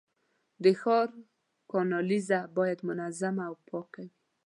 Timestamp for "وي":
4.05-4.09